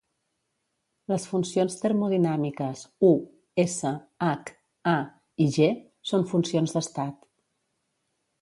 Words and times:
Les 1.11 1.25
funcions 1.33 1.75
termodinàmiques 1.81 2.81
"U", 3.11 3.13
"S", 3.65 3.75
"H", 4.31 4.57
"A" 4.95 4.97
i 5.47 5.51
"G" 5.59 5.71
són 6.13 6.29
funcions 6.33 6.79
d'estat. 6.79 7.25